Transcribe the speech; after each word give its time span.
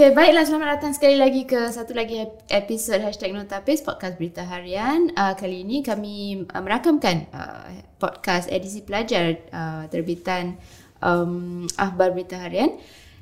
Okay, 0.00 0.16
baiklah 0.16 0.48
selamat 0.48 0.80
datang 0.80 0.96
sekali 0.96 1.20
lagi 1.20 1.44
ke 1.44 1.60
satu 1.68 1.92
lagi 1.92 2.24
episod 2.48 3.04
Hashtag 3.04 3.36
Notapis 3.36 3.84
Podcast 3.84 4.16
Berita 4.16 4.48
Harian. 4.48 5.12
Uh, 5.12 5.36
Kali 5.36 5.60
ini 5.60 5.84
kami 5.84 6.40
uh, 6.48 6.62
merakamkan 6.64 7.28
uh, 7.36 7.68
podcast 8.00 8.48
edisi 8.48 8.80
pelajar 8.80 9.36
uh, 9.52 9.84
terbitan 9.92 10.56
um, 11.04 11.68
Akhbar 11.76 12.16
Berita 12.16 12.40
Harian 12.40 12.80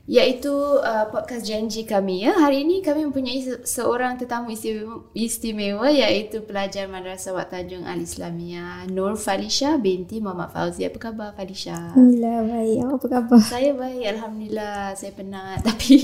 iaitu 0.08 0.50
uh, 0.80 1.04
podcast 1.12 1.44
janji 1.44 1.84
kami 1.84 2.24
ya. 2.24 2.32
Hari 2.32 2.64
ini 2.64 2.80
kami 2.80 3.04
mempunyai 3.04 3.44
se- 3.44 3.60
seorang 3.68 4.16
tetamu 4.16 4.48
istimewa, 4.48 5.04
istimewa 5.12 5.86
iaitu 5.92 6.40
pelajar 6.48 6.88
Madrasah 6.88 7.36
Wak 7.36 7.52
Tanjung 7.52 7.84
Al 7.84 8.00
Islamiyah 8.00 8.88
Nur 8.88 9.20
Falisha 9.20 9.76
binti 9.76 10.24
Muhammad 10.24 10.48
Fauzi. 10.48 10.88
Apa 10.88 10.96
khabar 10.96 11.36
Falisha? 11.36 11.92
Alhamdulillah 11.92 12.38
baik. 12.48 12.78
Apa 12.88 13.06
khabar? 13.12 13.40
Saya 13.44 13.70
baik 13.76 14.04
Alhamdulillah. 14.16 14.80
Saya 14.96 15.12
penat 15.12 15.60
tapi 15.68 15.94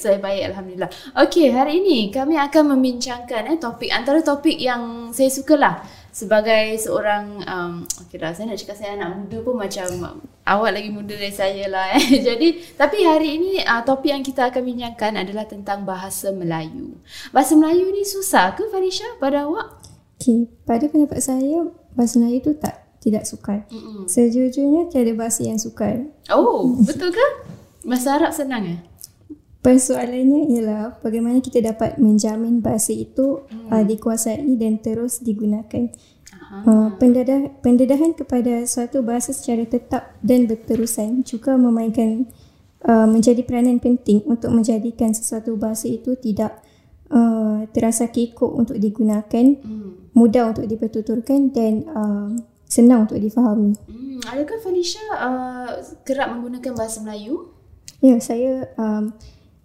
saya 0.00 0.16
baik 0.16 0.42
Alhamdulillah. 0.48 0.90
Okey, 1.20 1.52
hari 1.52 1.84
ini 1.84 2.08
kami 2.08 2.40
akan 2.40 2.72
membincangkan 2.72 3.52
eh, 3.52 3.60
topik 3.60 3.92
antara 3.92 4.24
topik 4.24 4.56
yang 4.56 5.12
saya 5.12 5.28
sukalah 5.28 5.84
sebagai 6.12 6.76
seorang 6.76 7.40
um, 7.48 7.74
okey 8.04 8.20
dah 8.20 8.36
saya 8.36 8.52
nak 8.52 8.60
cakap 8.60 8.76
saya 8.76 9.00
anak 9.00 9.16
muda 9.16 9.38
pun 9.40 9.56
macam 9.56 9.88
um, 10.04 10.18
awak 10.44 10.76
lagi 10.76 10.92
muda 10.92 11.16
dari 11.16 11.32
saya 11.32 11.64
lah 11.72 11.96
eh. 11.96 12.20
Jadi 12.28 12.76
tapi 12.76 13.00
hari 13.08 13.40
ini 13.40 13.64
uh, 13.64 13.80
topik 13.80 14.12
yang 14.12 14.20
kita 14.20 14.52
akan 14.52 14.60
bincangkan 14.60 15.16
adalah 15.16 15.48
tentang 15.48 15.88
bahasa 15.88 16.28
Melayu. 16.30 17.00
Bahasa 17.32 17.56
Melayu 17.56 17.88
ni 17.96 18.04
susah 18.04 18.52
ke 18.52 18.68
Farisha 18.68 19.08
pada 19.16 19.48
awak? 19.48 19.80
Okay, 20.20 20.46
pada 20.68 20.86
pendapat 20.86 21.18
saya, 21.18 21.66
bahasa 21.96 22.20
Melayu 22.20 22.44
tu 22.44 22.52
tak 22.54 22.78
tidak 23.02 23.26
sukar. 23.26 23.66
Mm-mm. 23.72 24.06
Sejujurnya 24.06 24.86
tiada 24.86 25.10
bahasa 25.18 25.42
yang 25.42 25.58
sukar. 25.58 26.06
Oh, 26.30 26.78
betul 26.86 27.10
ke? 27.10 27.26
Bahasa 27.82 28.14
Arab 28.14 28.30
senang 28.30 28.62
eh? 28.62 28.78
Persoalannya 29.62 30.50
ialah 30.50 30.98
bagaimana 30.98 31.38
kita 31.38 31.62
dapat 31.62 31.94
menjamin 32.02 32.58
bahasa 32.58 32.90
itu 32.90 33.46
hmm. 33.46 33.70
uh, 33.70 33.84
dikuasai 33.86 34.58
dan 34.58 34.82
terus 34.82 35.22
digunakan. 35.22 35.86
Uh, 36.52 36.92
pendedah, 37.00 37.48
pendedahan 37.64 38.12
kepada 38.12 38.68
suatu 38.68 39.00
bahasa 39.00 39.32
secara 39.32 39.64
tetap 39.64 40.12
dan 40.20 40.44
berterusan 40.44 41.24
juga 41.24 41.56
memainkan 41.56 42.28
uh, 42.84 43.08
menjadi 43.08 43.40
peranan 43.40 43.80
penting 43.80 44.20
untuk 44.28 44.52
menjadikan 44.52 45.16
sesuatu 45.16 45.56
bahasa 45.56 45.88
itu 45.88 46.12
tidak 46.20 46.60
uh, 47.08 47.64
terasa 47.72 48.12
kekok 48.12 48.52
untuk 48.52 48.76
digunakan, 48.76 49.56
Hmm. 49.64 50.12
mudah 50.12 50.52
untuk 50.52 50.68
dipertuturkan 50.68 51.56
dan 51.56 51.88
uh, 51.88 52.36
senang 52.68 53.08
untuk 53.08 53.16
difahami. 53.16 53.72
Hmm, 53.88 54.20
adakah 54.24 54.60
Felicia 54.60 55.04
uh, 55.08 55.80
kerap 56.04 56.36
menggunakan 56.36 56.72
bahasa 56.76 57.00
Melayu? 57.00 57.48
Ya, 58.02 58.18
saya 58.18 58.68
um, 58.76 59.14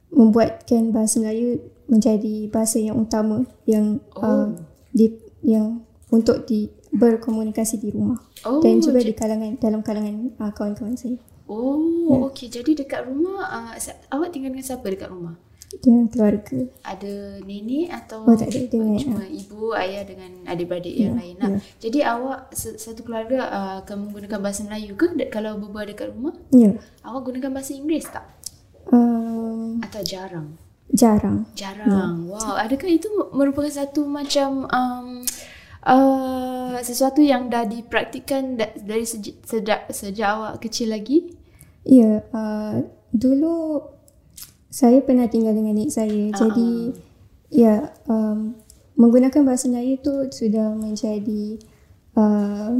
membuatkan 0.10 0.90
bahasa 0.90 1.20
Melayu 1.20 1.60
menjadi 1.88 2.48
bahasa 2.48 2.78
yang 2.78 2.98
utama 2.98 3.44
yang 3.64 4.00
Oh. 4.14 4.24
uh, 4.24 4.48
di 4.92 5.12
yang 5.42 5.84
untuk 6.10 6.44
di 6.44 6.68
berkomunikasi 6.90 7.78
di 7.78 7.92
rumah 7.92 8.16
Oh, 8.42 8.60
dan 8.60 8.80
juga 8.80 9.00
jadi- 9.00 9.12
di 9.12 9.14
kalangan 9.14 9.52
dalam 9.58 9.82
kalangan 9.82 10.16
uh, 10.38 10.52
kawan-kawan 10.52 10.96
saya 10.96 11.20
Oh, 11.48 12.28
okey. 12.28 12.52
Jadi 12.52 12.76
dekat 12.76 13.08
rumah 13.08 13.48
uh, 13.48 13.72
awak 14.10 14.36
tinggal 14.36 14.52
dengan 14.52 14.68
siapa 14.68 14.84
dekat 14.84 15.08
rumah? 15.08 15.40
dengan 15.80 16.08
keluarga. 16.08 16.64
Ada 16.82 17.44
nenek 17.44 17.88
atau 17.88 18.24
Oh, 18.24 18.32
tak 18.34 18.52
ada. 18.52 18.68
Dengan, 18.68 18.96
cuma 18.96 19.24
ibu, 19.24 19.76
ayah 19.76 20.04
dengan 20.04 20.32
adik-beradik 20.44 20.92
yang 20.92 21.16
lain 21.16 21.36
lah. 21.38 21.48
ya. 21.50 21.60
Jadi 21.78 22.00
awak 22.04 22.40
satu 22.56 23.04
keluarga 23.04 23.48
uh, 23.48 23.76
akan 23.80 24.08
menggunakan 24.08 24.40
bahasa 24.40 24.64
Melayu 24.64 24.96
ke 24.96 25.12
kalau 25.28 25.56
berbual 25.58 25.88
dekat 25.88 26.12
rumah? 26.12 26.36
Ya, 26.52 26.72
Awak 27.04 27.20
gunakan 27.22 27.52
bahasa 27.52 27.76
Inggeris 27.76 28.08
tak? 28.08 28.28
Atau 29.84 30.02
jarang? 30.06 30.58
jarang. 30.96 31.46
Jarang. 31.54 32.32
Wow, 32.32 32.56
adakah 32.56 32.88
itu 32.88 33.12
merupakan 33.36 33.70
satu 33.70 34.08
macam 34.08 34.66
um, 34.72 35.08
uh, 35.84 36.80
sesuatu 36.80 37.20
yang 37.20 37.52
dah 37.52 37.68
dipraktikkan 37.68 38.56
da- 38.56 38.76
dari 38.76 39.04
sejak, 39.04 39.36
sejak 39.44 39.82
sejak 39.92 40.28
awak 40.28 40.64
kecil 40.64 40.96
lagi? 40.96 41.36
Ya, 41.84 42.24
uh, 42.32 42.84
dulu 43.12 43.84
saya 44.68 45.00
pernah 45.04 45.28
tinggal 45.32 45.56
dengan 45.56 45.76
nek 45.80 45.92
saya. 45.92 46.32
Ah, 46.32 46.38
Jadi 46.38 46.72
ya 47.48 47.96
um, 48.12 48.60
menggunakan 49.00 49.44
bahasa 49.48 49.72
Melayu 49.72 50.00
tu 50.04 50.28
sudah 50.32 50.76
menjadi 50.76 51.62
uh, 52.20 52.76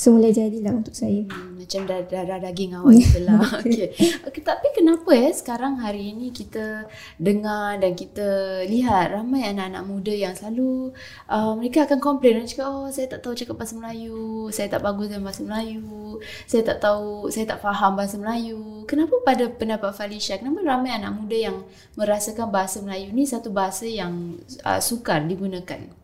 semula 0.00 0.32
jadilah 0.32 0.72
untuk 0.80 0.96
saya. 0.96 1.28
Hmm, 1.28 1.60
macam 1.60 1.84
darah 1.84 2.40
daging 2.40 2.72
awak 2.72 2.96
gitu 3.04 3.20
lah. 3.20 3.36
okay. 3.60 3.92
okay. 4.24 4.40
Tapi 4.40 4.72
kenapa 4.72 5.12
eh 5.12 5.28
sekarang 5.28 5.76
hari 5.76 6.16
ini 6.16 6.32
kita 6.32 6.88
dengar 7.20 7.76
dan 7.76 7.92
kita 7.92 8.64
lihat 8.64 9.12
ramai 9.12 9.44
anak-anak 9.44 9.84
muda 9.84 10.08
yang 10.16 10.32
selalu 10.32 10.96
uh, 11.28 11.52
mereka 11.52 11.84
akan 11.84 12.00
komplain 12.00 12.40
dan 12.40 12.48
cakap 12.48 12.72
oh 12.72 12.88
saya 12.88 13.12
tak 13.12 13.20
tahu 13.20 13.36
cakap 13.36 13.60
bahasa 13.60 13.76
Melayu, 13.76 14.48
saya 14.48 14.72
tak 14.72 14.80
bagus 14.80 15.12
dalam 15.12 15.24
bahasa 15.28 15.42
Melayu, 15.44 16.16
saya 16.48 16.62
tak 16.64 16.78
tahu, 16.80 17.28
saya 17.28 17.44
tak 17.44 17.60
faham 17.60 17.92
bahasa 17.92 18.16
Melayu. 18.16 18.88
Kenapa 18.88 19.20
pada 19.20 19.52
pendapat 19.52 19.92
Falisha, 19.92 20.40
kenapa 20.40 20.64
ramai 20.64 20.96
anak 20.96 21.12
muda 21.12 21.36
yang 21.36 21.56
merasakan 22.00 22.48
bahasa 22.48 22.80
Melayu 22.80 23.12
ni 23.12 23.28
satu 23.28 23.52
bahasa 23.52 23.84
yang 23.84 24.40
uh, 24.64 24.80
sukar 24.80 25.20
digunakan? 25.28 25.99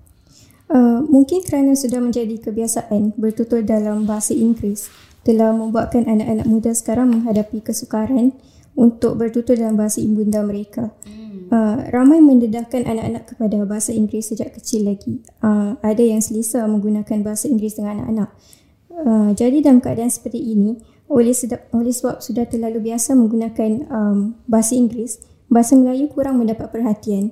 Uh, 0.66 0.99
mungkin 1.06 1.47
kerana 1.47 1.78
sudah 1.78 2.03
menjadi 2.03 2.43
kebiasaan 2.43 3.15
bertutur 3.15 3.62
dalam 3.62 4.03
bahasa 4.03 4.34
Inggeris 4.34 4.91
telah 5.22 5.54
membuatkan 5.54 6.06
anak-anak 6.10 6.47
muda 6.47 6.71
sekarang 6.75 7.15
menghadapi 7.15 7.62
kesukaran 7.62 8.34
untuk 8.75 9.15
bertutur 9.15 9.54
dalam 9.54 9.78
bahasa 9.78 10.03
ibunda 10.03 10.43
mereka. 10.43 10.91
Hmm. 11.06 11.47
Uh, 11.47 11.77
ramai 11.94 12.19
mendedahkan 12.19 12.82
anak-anak 12.82 13.31
kepada 13.31 13.62
bahasa 13.62 13.94
Inggeris 13.94 14.34
sejak 14.34 14.59
kecil 14.59 14.91
lagi. 14.91 15.22
Uh, 15.38 15.78
ada 15.87 16.03
yang 16.03 16.19
selesa 16.19 16.66
menggunakan 16.66 17.22
bahasa 17.22 17.47
Inggeris 17.47 17.78
dengan 17.78 18.03
anak-anak. 18.03 18.31
Uh, 18.91 19.31
jadi 19.38 19.62
dalam 19.62 19.78
keadaan 19.78 20.10
seperti 20.10 20.43
ini, 20.43 20.83
oleh, 21.06 21.31
sedap, 21.31 21.71
oleh 21.71 21.94
sebab 21.94 22.19
sudah 22.19 22.43
terlalu 22.50 22.91
biasa 22.91 23.15
menggunakan 23.15 23.87
um, 23.87 24.19
bahasa 24.50 24.75
Inggeris, 24.75 25.22
bahasa 25.47 25.78
Melayu 25.78 26.10
kurang 26.10 26.43
mendapat 26.43 26.75
perhatian. 26.75 27.31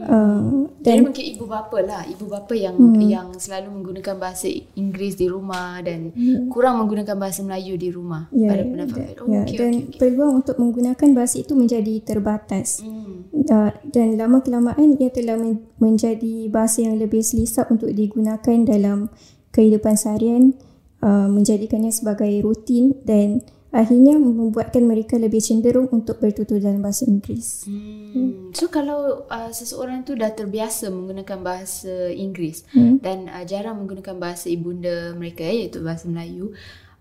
Uh, 0.00 0.64
Jadi 0.80 0.96
dan 0.96 0.96
mungkin 1.04 1.24
ibu 1.36 1.44
bapa 1.44 1.78
lah, 1.84 2.02
ibu 2.08 2.24
bapa 2.24 2.56
yang 2.56 2.72
hmm. 2.72 3.04
yang 3.04 3.28
selalu 3.36 3.68
menggunakan 3.68 4.16
bahasa 4.16 4.48
Inggeris 4.48 5.20
di 5.20 5.28
rumah 5.28 5.84
dan 5.84 6.08
hmm. 6.16 6.48
kurang 6.48 6.80
menggunakan 6.80 7.20
bahasa 7.20 7.44
Melayu 7.44 7.76
di 7.76 7.92
rumah 7.92 8.24
Ya, 8.32 8.48
pada 8.48 8.64
ya, 8.64 8.68
pendapat. 8.72 8.96
dan- 8.96 9.18
Oh, 9.20 9.28
ya, 9.28 9.40
okey, 9.44 9.56
dan 9.60 9.72
okey, 9.76 9.84
okey. 9.92 9.98
peluang 10.00 10.32
untuk 10.40 10.56
menggunakan 10.56 11.08
bahasa 11.12 11.36
itu 11.36 11.52
menjadi 11.52 11.94
terbatas. 12.00 12.80
Hmm. 12.80 13.28
Uh, 13.30 13.70
dan 13.92 14.16
lama 14.16 14.40
kelamaan 14.40 14.96
ia 14.96 15.12
telah 15.12 15.36
men- 15.36 15.68
menjadi 15.76 16.48
bahasa 16.48 16.80
yang 16.80 16.96
lebih 16.96 17.20
selesa 17.20 17.68
untuk 17.68 17.92
digunakan 17.92 18.56
dalam 18.64 19.12
kehidupan 19.52 20.00
seharian, 20.00 20.56
uh, 21.04 21.28
menjadikannya 21.28 21.92
sebagai 21.92 22.30
rutin 22.40 22.96
dan 23.04 23.44
akhirnya 23.70 24.18
membuatkan 24.18 24.82
mereka 24.82 25.14
lebih 25.14 25.38
cenderung 25.38 25.86
untuk 25.94 26.18
bertutur 26.18 26.58
dalam 26.58 26.82
bahasa 26.82 27.06
Inggeris. 27.06 27.70
Hmm. 27.70 28.50
So 28.50 28.66
kalau 28.66 29.30
uh, 29.30 29.50
seseorang 29.54 30.02
tu 30.02 30.18
dah 30.18 30.34
terbiasa 30.34 30.90
menggunakan 30.90 31.38
bahasa 31.38 32.10
Inggeris 32.10 32.66
Hmm. 32.74 32.98
dan 32.98 33.30
uh, 33.30 33.46
jarang 33.46 33.78
menggunakan 33.78 34.18
bahasa 34.18 34.50
ibunda 34.50 35.14
mereka 35.14 35.46
eh, 35.46 35.66
iaitu 35.66 35.86
bahasa 35.86 36.10
Melayu, 36.10 36.50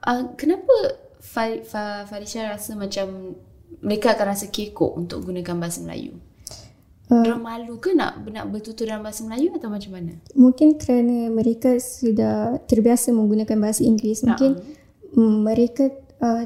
uh, 0.05 0.23
kenapa 0.37 1.01
Fa- 1.19 1.65
Fa- 1.65 2.05
Falisha 2.05 2.45
rasa 2.47 2.77
macam 2.77 3.33
mereka 3.81 4.13
akan 4.13 4.27
rasa 4.37 4.45
kekok 4.47 4.93
untuk 4.93 5.25
gunakan 5.25 5.57
bahasa 5.57 5.81
Melayu? 5.81 6.21
Uh, 7.09 7.25
Diorang 7.25 7.41
malu 7.41 7.81
ke 7.81 7.97
nak 7.97 8.21
nak 8.29 8.45
bertutur 8.53 8.85
dalam 8.85 9.01
bahasa 9.01 9.25
Melayu 9.25 9.49
atau 9.57 9.73
macam 9.73 9.97
mana? 9.97 10.13
mungkin 10.37 10.77
kerana 10.77 11.33
mereka 11.33 11.81
sudah 11.81 12.61
terbiasa 12.69 13.09
menggunakan 13.09 13.57
bahasa 13.57 13.81
Inggeris, 13.81 14.21
mungkin 14.21 14.61
mm, 15.17 15.35
mereka 15.41 15.89
uh, 16.21 16.45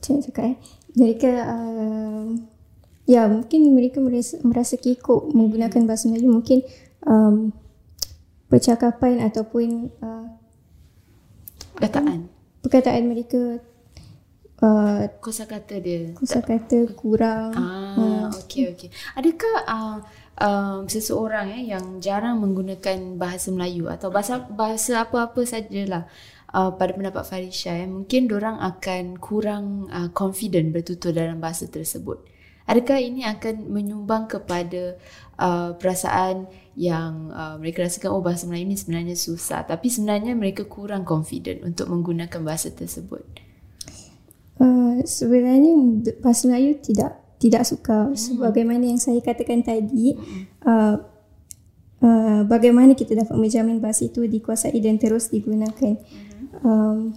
macam 0.00 0.10
mana 0.16 0.24
cakap 0.24 0.44
eh? 0.48 0.56
Mereka 0.96 1.30
uh, 1.44 2.24
ya 3.04 3.28
mungkin 3.28 3.60
mereka 3.76 4.00
merasa, 4.00 4.40
merasa 4.40 4.74
kekok 4.80 5.28
menggunakan 5.30 5.82
bahasa 5.84 6.08
Melayu 6.08 6.32
mungkin 6.32 6.64
um, 7.04 7.52
percakapan 8.48 9.20
ataupun 9.22 9.92
uh, 10.00 10.26
Kataan. 11.76 12.28
perkataan 12.60 13.04
mereka 13.08 13.60
uh, 14.60 15.04
Kosakata 15.20 15.80
dia. 15.80 16.12
kosakata 16.12 16.92
kurang 16.92 17.52
Ah, 17.56 18.28
okey 18.44 18.68
okey. 18.76 18.88
Adakah 19.16 19.54
uh, 19.64 19.96
um, 20.36 20.84
seseorang 20.84 21.48
eh 21.56 21.72
yang 21.72 22.00
jarang 22.00 22.36
menggunakan 22.40 23.16
bahasa 23.16 23.48
Melayu 23.48 23.88
atau 23.88 24.12
bahasa 24.12 24.44
bahasa 24.50 25.04
apa-apa 25.04 25.40
sajalah 25.44 26.04
uh, 26.54 26.70
pada 26.74 26.92
pendapat 26.94 27.22
Farisha 27.26 27.74
eh 27.74 27.86
mungkin 27.86 28.30
orang 28.30 28.58
akan 28.58 29.18
kurang 29.18 29.90
uh, 29.90 30.10
confident 30.10 30.74
bertutur 30.74 31.14
dalam 31.14 31.38
bahasa 31.38 31.66
tersebut. 31.70 32.22
Adakah 32.70 33.02
ini 33.02 33.26
akan 33.26 33.66
menyumbang 33.66 34.30
kepada 34.30 34.94
uh, 35.42 35.74
perasaan 35.74 36.46
yang 36.78 37.34
uh, 37.34 37.58
mereka 37.58 37.82
rasakan 37.82 38.14
oh 38.14 38.22
bahasa 38.22 38.46
Melayu 38.46 38.70
ni 38.70 38.78
sebenarnya 38.78 39.18
susah 39.18 39.66
tapi 39.66 39.90
sebenarnya 39.90 40.38
mereka 40.38 40.62
kurang 40.70 41.02
confident 41.02 41.66
untuk 41.66 41.90
menggunakan 41.90 42.40
bahasa 42.46 42.70
tersebut. 42.70 43.26
Uh, 44.60 45.02
sebenarnya 45.02 45.74
bahasa 46.22 46.46
Melayu 46.46 46.78
tidak 46.78 47.18
tidak 47.40 47.64
suka. 47.64 48.12
Sebagaimana 48.12 48.84
yang 48.84 49.00
saya 49.00 49.18
katakan 49.24 49.64
tadi, 49.64 50.14
uh, 50.68 51.00
uh, 52.04 52.42
bagaimana 52.44 52.92
kita 52.92 53.16
dapat 53.16 53.36
menjamin 53.36 53.78
bahasa 53.80 54.08
itu 54.08 54.26
dikuasai 54.26 54.76
dan 54.80 55.00
terus 55.00 55.32
digunakan. 55.32 55.96
Um, 56.60 57.16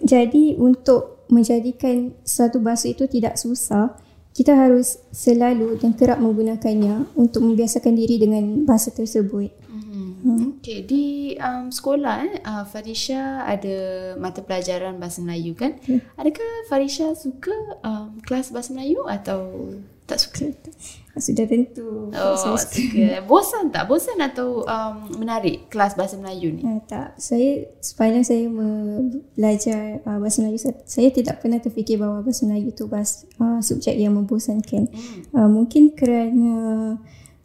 jadi 0.00 0.56
untuk 0.56 1.28
menjadikan 1.28 2.16
satu 2.24 2.58
bahasa 2.58 2.88
itu 2.88 3.04
tidak 3.06 3.36
susah, 3.36 3.94
kita 4.32 4.56
harus 4.56 5.02
selalu 5.10 5.76
dan 5.76 5.92
kerap 5.92 6.22
menggunakannya 6.22 7.12
untuk 7.18 7.44
membiasakan 7.44 7.98
diri 7.98 8.16
dengan 8.16 8.64
bahasa 8.64 8.94
tersebut. 8.94 9.52
Hmm. 10.20 10.60
Okay, 10.60 10.84
di 10.84 11.32
um, 11.40 11.72
sekolah 11.72 12.16
eh, 12.28 12.36
uh, 12.44 12.64
Farisha 12.68 13.40
ada 13.48 13.76
mata 14.20 14.44
pelajaran 14.44 15.00
bahasa 15.00 15.24
Melayu 15.24 15.56
kan? 15.56 15.80
Ya. 15.88 16.04
Adakah 16.20 16.68
Farisha 16.68 17.16
suka 17.16 17.56
um, 17.80 17.99
kelas 18.22 18.52
bahasa 18.54 18.70
Melayu 18.72 19.04
atau 19.08 19.72
tak 20.10 20.18
suka? 20.18 20.50
Sudah 21.18 21.46
tentu. 21.46 22.10
Oh, 22.10 22.34
saya 22.34 22.58
suka. 22.58 23.22
Bosan 23.26 23.70
tak? 23.70 23.86
Bosan 23.86 24.18
atau 24.18 24.66
um, 24.66 24.96
menarik 25.18 25.70
kelas 25.70 25.94
bahasa 25.94 26.18
Melayu 26.18 26.54
ni? 26.54 26.62
Uh, 26.66 26.82
tak, 26.86 27.14
saya 27.18 27.66
sepanjang 27.78 28.26
saya 28.26 28.46
belajar 29.34 30.02
uh, 30.06 30.18
bahasa 30.18 30.42
Melayu, 30.42 30.58
saya, 30.86 31.08
tidak 31.14 31.38
pernah 31.42 31.62
terfikir 31.62 31.98
bahawa 31.98 32.26
bahasa 32.26 32.46
Melayu 32.46 32.74
itu 32.74 32.86
bahasa, 32.90 33.26
uh, 33.38 33.62
subjek 33.62 33.94
yang 33.94 34.18
membosankan. 34.18 34.90
Uh, 35.30 35.50
mungkin 35.50 35.94
kerana 35.94 36.98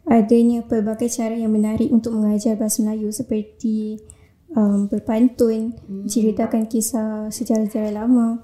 adanya 0.06 0.62
pelbagai 0.62 1.10
cara 1.10 1.34
yang 1.34 1.50
menarik 1.50 1.90
untuk 1.90 2.14
mengajar 2.14 2.54
bahasa 2.54 2.82
Melayu 2.82 3.10
seperti 3.10 3.98
um, 4.54 4.86
berpantun, 4.86 5.74
ceritakan 6.06 6.70
kisah 6.70 7.30
sejarah-sejarah 7.34 7.92
lama 7.92 8.42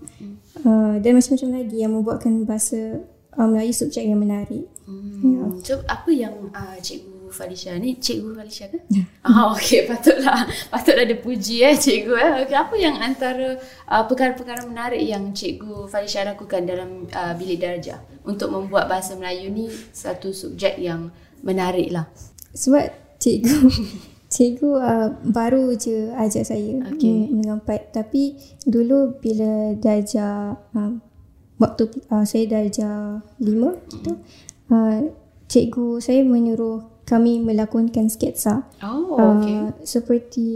uh, 0.65 0.97
dan 0.99 1.13
macam-macam 1.19 1.49
lagi 1.63 1.77
yang 1.79 1.93
membuatkan 1.95 2.33
bahasa 2.47 3.03
uh, 3.37 3.49
Melayu 3.49 3.73
subjek 3.73 4.05
yang 4.05 4.21
menarik. 4.21 4.67
Hmm. 4.87 5.63
So 5.63 5.79
apa 5.87 6.11
yang 6.11 6.51
uh, 6.51 6.77
Cikgu 6.83 7.31
Falisha 7.31 7.79
ni? 7.79 7.97
Cikgu 7.97 8.35
Falisha 8.35 8.67
ke? 8.69 8.79
Ah, 9.27 9.55
okey, 9.55 9.87
patutlah. 9.87 10.45
Patutlah 10.73 11.07
ada 11.07 11.17
puji 11.17 11.63
eh 11.63 11.79
cikgu 11.79 12.13
eh. 12.19 12.31
Okay, 12.45 12.59
apa 12.59 12.75
yang 12.75 12.99
antara 12.99 13.57
uh, 13.87 14.05
perkara-perkara 14.05 14.67
menarik 14.67 15.01
yang 15.01 15.31
Cikgu 15.31 15.87
Falisha 15.87 16.27
lakukan 16.27 16.67
dalam 16.67 17.07
uh, 17.15 17.33
bilik 17.39 17.63
darjah 17.63 18.03
untuk 18.27 18.51
membuat 18.51 18.91
bahasa 18.91 19.15
Melayu 19.15 19.49
ni 19.49 19.71
satu 19.95 20.35
subjek 20.35 20.77
yang 20.83 21.15
menarik 21.47 21.95
lah. 21.95 22.11
Sebab 22.53 23.17
cikgu 23.23 23.71
cikgu 24.33 24.71
uh, 24.81 25.09
baru 25.29 25.77
je 25.77 26.09
ajar 26.17 26.41
saya 26.41 26.81
okay. 26.89 27.29
mengampat 27.29 27.93
tapi 27.93 28.33
dulu 28.65 29.21
bila 29.21 29.77
darjah 29.77 30.57
uh, 30.73 30.93
waktu 31.61 31.85
uh, 32.09 32.25
saya 32.25 32.49
darjah 32.49 33.21
lima 33.45 33.77
tu 33.93 34.17
uh, 34.73 34.99
cikgu 35.47 36.01
saya 36.01 36.25
menyuruh 36.25 36.81
kami 37.05 37.45
melakonkan 37.45 38.09
sketsa 38.09 38.65
Oh, 38.81 39.21
uh, 39.21 39.37
okey. 39.37 39.85
seperti 39.85 40.49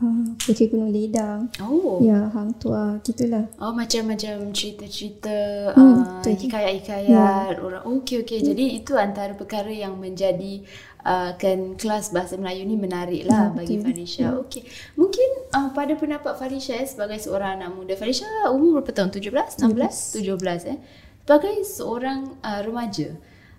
uh, 0.00 0.32
Puteri 0.40 0.70
Gunung 0.72 0.88
Ledang 0.88 1.52
Oh. 1.60 2.00
ya 2.00 2.30
Hang 2.32 2.56
Tua 2.56 2.96
gitulah 3.04 3.44
Oh 3.60 3.74
macam-macam 3.76 4.48
cerita-cerita 4.54 5.36
Hmm, 5.76 6.24
uh, 6.24 6.24
hikayat-hikayat 6.24 7.58
orang. 7.60 7.84
Okey 7.84 8.24
okey. 8.24 8.40
Jadi 8.40 8.80
itu 8.80 8.96
antara 8.96 9.34
perkara 9.36 9.68
yang 9.68 9.98
menjadi 10.00 10.64
uh, 11.08 11.30
kan 11.40 11.74
kelas 11.80 12.12
bahasa 12.12 12.36
Melayu 12.36 12.68
ni 12.68 12.76
menarik 12.76 13.24
lah 13.24 13.48
Ya, 13.48 13.56
bagi 13.56 13.80
betul. 13.80 13.84
Farisha. 13.88 14.26
Okey. 14.44 14.62
Mungkin 15.00 15.28
uh, 15.56 15.68
pada 15.72 15.96
pendapat 15.96 16.36
Farisha 16.36 16.76
eh, 16.76 16.84
sebagai 16.84 17.16
seorang 17.16 17.56
anak 17.64 17.72
muda. 17.72 17.96
Farisha 17.96 18.28
umur 18.52 18.84
berapa 18.84 18.92
tahun? 18.92 19.10
17, 19.16 19.64
16, 19.64 20.20
17 20.20 20.72
eh. 20.74 20.78
Sebagai 21.24 21.56
seorang 21.64 22.40
uh, 22.40 22.60
remaja 22.64 23.16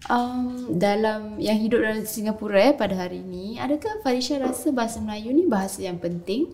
um, 0.10 0.74
dalam 0.74 1.38
yang 1.38 1.58
hidup 1.58 1.82
dalam 1.82 2.02
Singapura 2.06 2.72
eh 2.72 2.74
pada 2.78 2.96
hari 2.98 3.22
ini, 3.22 3.58
adakah 3.58 4.02
Farisha 4.06 4.38
rasa 4.38 4.70
bahasa 4.70 5.02
Melayu 5.02 5.34
ni 5.34 5.46
bahasa 5.50 5.82
yang 5.82 5.98
penting? 5.98 6.54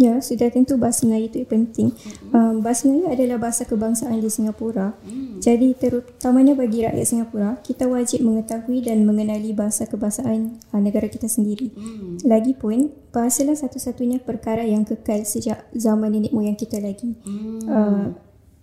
Ya, 0.00 0.16
sudah 0.24 0.48
tentu 0.48 0.80
bahasa 0.80 1.04
Melayu 1.04 1.28
itu 1.28 1.44
penting. 1.44 1.92
Um, 2.32 2.64
bahasa 2.64 2.88
Melayu 2.88 3.12
adalah 3.12 3.36
bahasa 3.36 3.68
kebangsaan 3.68 4.16
di 4.16 4.32
Singapura. 4.32 4.96
Jadi 5.44 5.76
terutamanya 5.76 6.56
bagi 6.56 6.88
rakyat 6.88 7.04
Singapura, 7.04 7.60
kita 7.60 7.84
wajib 7.84 8.24
mengetahui 8.24 8.80
dan 8.80 9.04
mengenali 9.04 9.52
bahasa 9.52 9.84
kebangsaan 9.84 10.56
uh, 10.72 10.80
negara 10.80 11.04
kita 11.12 11.28
sendiri. 11.28 11.68
Lagipun, 12.24 12.96
bahasalah 13.12 13.60
satu-satunya 13.60 14.24
perkara 14.24 14.64
yang 14.64 14.88
kekal 14.88 15.20
sejak 15.28 15.68
zaman 15.76 16.16
nenek 16.16 16.32
moyang 16.32 16.56
kita 16.56 16.80
lagi. 16.80 17.20
Uh, 17.68 18.16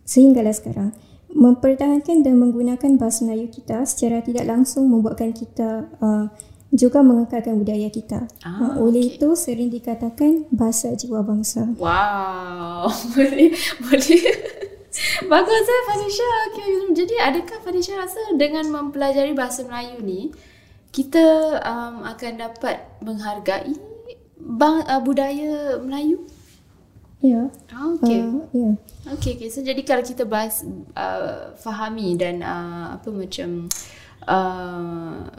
sehinggalah 0.10 0.58
sekarang. 0.58 0.90
Mempertahankan 1.28 2.26
dan 2.26 2.42
menggunakan 2.42 2.98
bahasa 2.98 3.22
Melayu 3.22 3.54
kita 3.54 3.86
secara 3.86 4.26
tidak 4.26 4.50
langsung 4.50 4.90
membuatkan 4.90 5.38
kita 5.38 5.86
uh, 6.02 6.34
juga 6.72 7.00
mengekalkan 7.00 7.64
budaya 7.64 7.88
kita. 7.88 8.28
Ah, 8.44 8.76
Uh, 8.76 8.90
oleh 8.90 9.16
itu 9.16 9.28
sering 9.40 9.72
dikatakan 9.72 10.50
bahasa 10.52 10.92
jiwa 10.98 11.24
bangsa. 11.24 11.64
Wow, 11.80 12.92
boleh 13.16 13.56
boleh. 13.80 14.24
Bagus 15.30 15.66
eh 15.68 15.82
Fadisha. 15.86 16.28
Okay. 16.50 16.68
Jadi 16.98 17.16
adakah 17.22 17.58
Fadisha 17.62 17.94
rasa 17.96 18.18
dengan 18.34 18.66
mempelajari 18.74 19.38
bahasa 19.38 19.62
Melayu 19.62 20.02
ni 20.02 20.34
kita 20.90 21.60
um, 21.62 22.02
akan 22.08 22.32
dapat 22.42 22.82
menghargai 23.06 23.78
bang, 24.42 24.78
uh, 24.90 25.02
budaya 25.04 25.78
Melayu? 25.78 26.26
Ya. 27.22 27.50
Okay. 27.70 28.22
Uh, 28.26 28.46
ya. 28.54 28.72
Okay, 29.18 29.38
okay. 29.38 29.50
So 29.54 29.62
jadi 29.62 29.82
kalau 29.86 30.02
kita 30.02 30.26
bahas 30.26 30.66
uh, 30.98 31.54
fahami 31.62 32.18
dan 32.18 32.42
uh, 32.42 32.98
apa 32.98 33.10
macam 33.14 33.70
uh, 34.26 35.30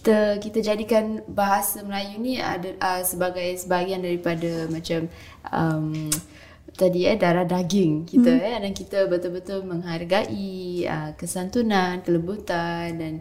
kita 0.00 0.40
kita 0.40 0.64
jadikan 0.64 1.20
bahasa 1.28 1.84
Melayu 1.84 2.16
ni 2.16 2.40
ada 2.40 2.72
uh, 2.80 3.04
sebagai 3.04 3.52
sebahagian 3.60 4.00
daripada 4.00 4.64
macam 4.72 5.12
um, 5.52 6.08
tadi 6.72 7.04
eh 7.04 7.20
darah 7.20 7.44
daging 7.44 8.08
kita 8.08 8.32
hmm. 8.32 8.48
eh 8.48 8.56
dan 8.64 8.72
kita 8.72 9.04
betul-betul 9.12 9.60
menghargai 9.68 10.88
uh, 10.88 11.12
kesantunan, 11.20 12.00
kelembutan 12.00 12.96
dan 12.96 13.12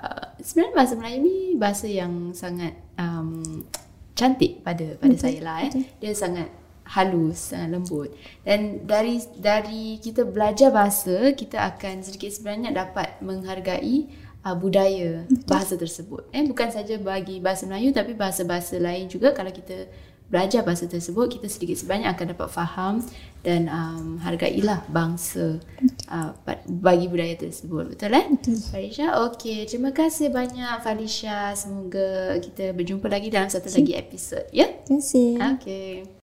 uh, 0.00 0.32
sebenarnya 0.40 0.72
bahasa 0.72 0.92
Melayu 0.96 1.18
ni 1.20 1.36
bahasa 1.60 1.84
yang 1.84 2.32
sangat 2.32 2.80
um, 2.96 3.68
cantik 4.16 4.64
pada 4.64 4.96
pada 4.96 5.12
saya 5.20 5.44
lah 5.44 5.68
eh. 5.68 5.84
Dia 6.00 6.16
sangat 6.16 6.48
halus, 6.88 7.52
sangat 7.52 7.76
lembut. 7.76 8.08
Dan 8.40 8.88
dari 8.88 9.20
dari 9.36 10.00
kita 10.00 10.24
belajar 10.24 10.72
bahasa, 10.72 11.36
kita 11.36 11.60
akan 11.76 12.00
sedikit 12.00 12.32
sebenarnya 12.32 12.72
dapat 12.72 13.20
menghargai 13.20 14.08
uh, 14.44 14.56
budaya 14.58 15.24
bahasa 15.46 15.78
tersebut. 15.78 16.26
Eh 16.34 16.44
bukan 16.46 16.68
saja 16.68 16.98
bagi 16.98 17.38
bahasa 17.38 17.66
Melayu 17.66 17.94
tapi 17.94 18.14
bahasa-bahasa 18.14 18.78
lain 18.78 19.08
juga 19.08 19.32
kalau 19.34 19.50
kita 19.50 19.88
belajar 20.32 20.64
bahasa 20.64 20.88
tersebut 20.88 21.28
kita 21.28 21.44
sedikit 21.44 21.76
sebanyak 21.76 22.08
akan 22.16 22.32
dapat 22.32 22.48
faham 22.48 23.04
dan 23.44 23.68
um, 23.68 24.16
hargailah 24.16 24.80
bangsa 24.88 25.60
uh, 26.08 26.32
bagi 26.64 27.06
budaya 27.12 27.36
tersebut. 27.36 27.92
Betul 27.92 28.16
eh? 28.16 28.24
Betul. 28.32 28.56
Falisha, 28.72 29.06
okey. 29.28 29.68
Terima 29.68 29.92
kasih 29.92 30.32
banyak 30.32 30.80
Falisha. 30.80 31.52
Semoga 31.52 32.40
kita 32.40 32.72
berjumpa 32.72 33.12
lagi 33.12 33.28
dalam 33.28 33.52
satu 33.52 33.68
lagi 33.68 33.92
episod. 33.92 34.48
Ya? 34.56 34.72
Terima 34.88 35.04
kasih. 35.04 35.30
Okey. 35.60 36.21